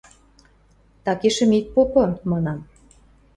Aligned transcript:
–Такешӹм 1.05 1.51
ит 1.57 1.65
попы,– 1.73 2.03
манам. 2.29 2.59